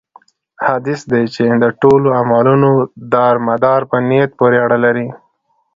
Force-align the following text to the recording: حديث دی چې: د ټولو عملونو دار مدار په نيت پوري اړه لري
حديث 0.67 1.01
دی 1.11 1.23
چې: 1.35 1.45
د 1.63 1.65
ټولو 1.81 2.07
عملونو 2.21 2.71
دار 3.13 3.35
مدار 3.47 3.81
په 3.91 3.97
نيت 4.09 4.29
پوري 4.39 4.57
اړه 4.65 4.77
لري 4.85 5.07